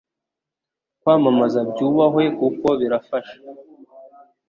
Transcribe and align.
Kwamamaza 1.01 1.59
byubahwe 1.69 2.23
kuko 2.39 2.67
birafasha 2.79 3.37